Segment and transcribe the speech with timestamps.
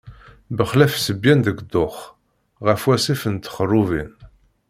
[0.57, 1.95] Bexlaf ṣṣebyan deg dduḥ,
[2.65, 4.11] ɣer wasif n Txerrubin.